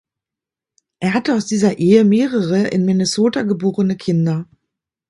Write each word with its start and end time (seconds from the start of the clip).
Er 0.99 1.13
hatte 1.13 1.35
aus 1.35 1.45
dieser 1.45 1.77
Ehe 1.77 2.03
mehrere 2.03 2.67
in 2.69 2.85
Minnesota 2.85 3.43
geborene 3.43 3.97
Kinder. 3.97 4.49